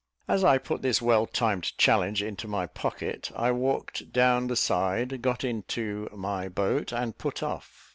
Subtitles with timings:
[0.27, 5.21] As I put this well timed challenge into my pocket, I walked down the side,
[5.21, 7.89] got into my boat, and put off.